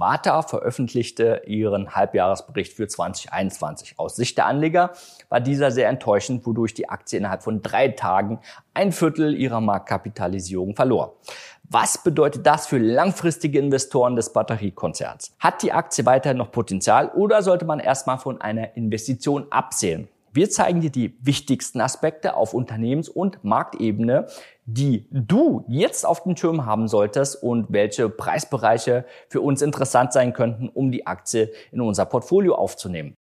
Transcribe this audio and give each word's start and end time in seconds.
Warta 0.00 0.40
veröffentlichte 0.40 1.42
ihren 1.46 1.94
Halbjahresbericht 1.94 2.72
für 2.72 2.88
2021. 2.88 3.98
Aus 3.98 4.16
Sicht 4.16 4.38
der 4.38 4.46
Anleger 4.46 4.92
war 5.28 5.40
dieser 5.40 5.70
sehr 5.70 5.90
enttäuschend, 5.90 6.46
wodurch 6.46 6.72
die 6.72 6.88
Aktie 6.88 7.18
innerhalb 7.18 7.42
von 7.42 7.60
drei 7.60 7.88
Tagen 7.88 8.40
ein 8.72 8.92
Viertel 8.92 9.34
ihrer 9.34 9.60
Marktkapitalisierung 9.60 10.74
verlor. 10.74 11.16
Was 11.64 12.02
bedeutet 12.02 12.46
das 12.46 12.66
für 12.66 12.78
langfristige 12.78 13.58
Investoren 13.58 14.16
des 14.16 14.32
Batteriekonzerns? 14.32 15.36
Hat 15.38 15.62
die 15.62 15.72
Aktie 15.72 16.06
weiterhin 16.06 16.38
noch 16.38 16.50
Potenzial 16.50 17.10
oder 17.10 17.42
sollte 17.42 17.66
man 17.66 17.78
erstmal 17.78 18.18
von 18.18 18.40
einer 18.40 18.76
Investition 18.76 19.46
absehen? 19.50 20.08
Wir 20.32 20.48
zeigen 20.48 20.80
dir 20.80 20.90
die 20.90 21.16
wichtigsten 21.24 21.80
Aspekte 21.80 22.34
auf 22.34 22.54
Unternehmens- 22.54 23.08
und 23.08 23.42
Marktebene, 23.42 24.28
die 24.64 25.08
du 25.10 25.64
jetzt 25.66 26.06
auf 26.06 26.22
dem 26.22 26.36
Schirm 26.36 26.66
haben 26.66 26.86
solltest 26.86 27.42
und 27.42 27.66
welche 27.70 28.08
Preisbereiche 28.08 29.04
für 29.28 29.40
uns 29.40 29.60
interessant 29.60 30.12
sein 30.12 30.32
könnten, 30.32 30.68
um 30.68 30.92
die 30.92 31.06
Aktie 31.06 31.52
in 31.72 31.80
unser 31.80 32.06
Portfolio 32.06 32.54
aufzunehmen. 32.54 33.14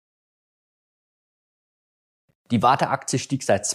Die 2.51 2.63
Warteaktie 2.63 3.19
stieg 3.19 3.43
seit 3.43 3.67